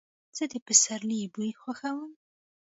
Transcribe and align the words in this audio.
زه 0.37 0.43
د 0.51 0.53
سپرلي 0.81 1.21
بوی 1.33 1.51
خوښوم. 1.59 2.11